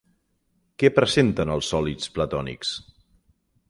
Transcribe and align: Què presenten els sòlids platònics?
Què 0.83 0.91
presenten 1.01 1.53
els 1.59 1.71
sòlids 1.75 2.11
platònics? 2.19 2.77